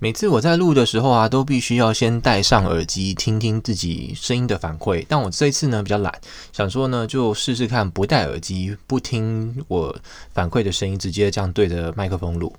[0.00, 5.04] 每次我在录的时候啊，都必须要先戴上耳机听听自己声音的反馈。
[5.08, 6.14] 但我这次呢比较懒，
[6.52, 9.96] 想说呢就试试看不戴耳机，不听我
[10.32, 12.54] 反馈的声音，直接这样对着麦克风录。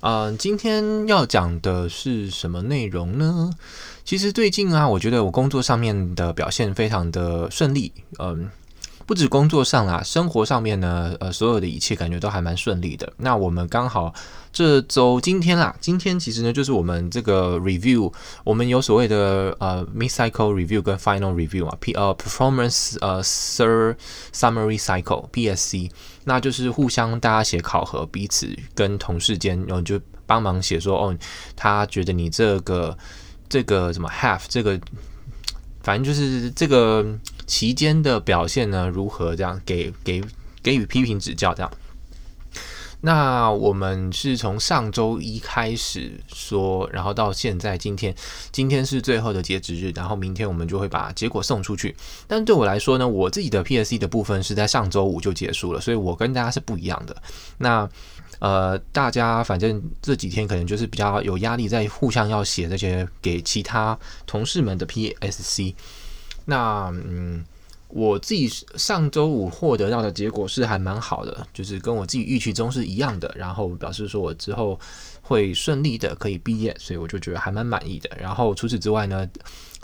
[0.00, 3.50] 嗯、今天要讲的是什么内容呢？
[4.04, 7.92] 其实最近啊，我觉得我工作上面的表现非常的顺利。
[8.18, 8.48] 嗯。
[9.06, 13.12] 不止工作上啦，生活上面呢，呃，所有的一切感觉都还蛮顺利的。
[13.18, 14.12] 那我们刚好
[14.52, 18.12] 这周今天啦，今天其实呢就是我们这个 review，
[18.44, 23.94] 我们有所谓的呃 mid cycle review 跟 final review 啊，P 呃 performance 呃 sir
[24.32, 25.90] summary cycle PSC，
[26.24, 31.16] 那就是互相大家写考核，彼此跟同事间，然后就帮忙写说哦，
[31.54, 32.96] 他觉得你这个
[33.48, 34.80] 这个什么 half 这个。
[35.82, 37.04] 反正就是这个
[37.46, 40.22] 期间的表现呢，如何这样给给
[40.62, 41.70] 给予批评指教这样。
[43.00, 48.14] 那我们是从上周一开始说，然后到现在今天，
[48.50, 51.94] 今天是最后的截止日，然后明天我们就会把结果送出去。
[52.26, 57.16] 但对我来说呢，我自己的 PSC 的部分是在上周五就结束了，所以我跟大家是不一样的。
[57.58, 57.88] 那。
[58.40, 65.72] 呃，大家反正这几天可能就是比较有压力，在互相要写这些给其他同事们的 PSC。
[66.44, 67.44] 那嗯，
[67.88, 74.78] 我自己上周五获得到的结果是还蛮好的，就是跟我自己预期中是一样的，然后表示说我之后
[75.22, 78.10] 会顺利的可以毕业，所以我就觉得还蛮满意的。
[78.18, 79.28] 然后除此之外呢，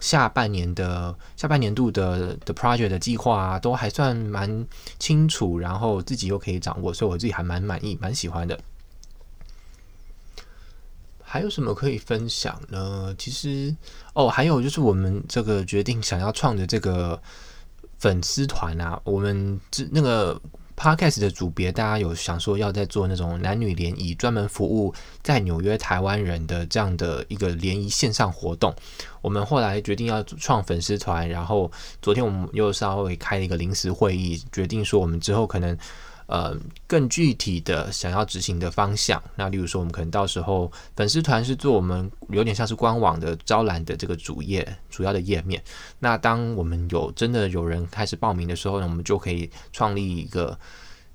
[0.01, 4.67] 下半年的下半年度的的 project 的计划啊，都还算蛮
[4.99, 8.59] 清楚，然后自己又可以掌握，所以我自己还蛮满意，蛮喜欢的。
[11.33, 13.15] 还有什么可以分享呢？
[13.17, 13.73] 其实
[14.15, 17.23] 哦，还有就是我们这个决定想要创的这个
[18.01, 20.41] 粉丝团啊，我们这那个。
[20.83, 28.75] Podcast 的组别，大家有想说要在做那种男女联谊，专门服务在纽约台湾人的这样的一个联谊线上活动。
[29.21, 31.71] 我们后来决定要创粉丝团，然后
[32.01, 35.77] 昨天我们又稍微开了一个临时会议，决定说我们之后可能。
[36.31, 45.61] 呃，更具体的想要执行的方向，那例如说，我们可能到时候粉丝团是做我们有点像是官网的招揽的这个主页主要的页面。
[45.99, 50.57] 那当我们有真的有人开始报名的时候呢，我们就可以创立一个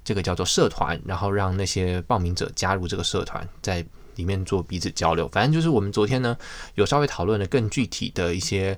[0.04, 3.86] 这个叫做社团，然后让那些报名者加入这个社团，在
[4.18, 5.30] 里面做彼此交流。
[5.30, 6.38] 反正就是我们昨天呢
[6.74, 8.78] 有稍微讨论了更具体的一些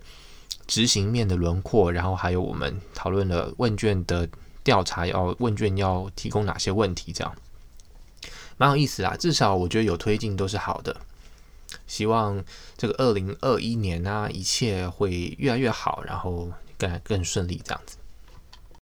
[0.67, 4.29] 执行面的轮廓，然后还有我们讨论了问卷的。
[4.67, 7.13] 调查要问卷要提供哪些问题？
[7.13, 7.33] 这样
[8.57, 10.93] 蛮有意思啦，至少我觉得有推进都是好的。
[11.87, 12.43] 希望
[12.75, 17.95] 这个二零二一年啊，一切会越来越好，然后更更顺利这样子。